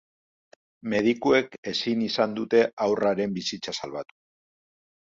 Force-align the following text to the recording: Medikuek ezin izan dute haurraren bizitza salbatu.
Medikuek 0.93 1.59
ezin 1.73 2.01
izan 2.09 2.35
dute 2.41 2.65
haurraren 2.87 3.39
bizitza 3.39 3.79
salbatu. 3.83 4.19